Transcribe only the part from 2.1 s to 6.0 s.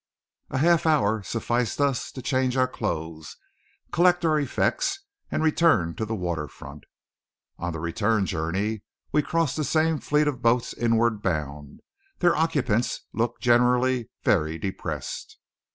to change our clothes, collect our effects, and return